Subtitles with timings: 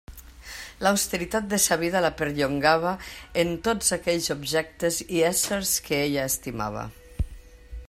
[0.85, 2.95] L'austeritat de sa vida la perllongava
[3.43, 6.91] en tots aquells objectes i éssers que ella estimava.